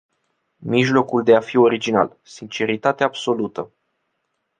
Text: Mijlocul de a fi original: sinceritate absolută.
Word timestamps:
Mijlocul 0.65 1.23
de 1.23 1.35
a 1.35 1.39
fi 1.39 1.57
original: 1.57 2.17
sinceritate 2.21 3.03
absolută. 3.03 3.71